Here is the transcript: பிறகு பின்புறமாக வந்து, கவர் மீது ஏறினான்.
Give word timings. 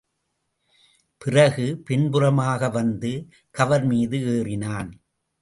பிறகு 1.17 1.77
பின்புறமாக 1.85 2.69
வந்து, 2.69 3.27
கவர் 3.51 3.85
மீது 3.85 4.17
ஏறினான். 4.17 4.91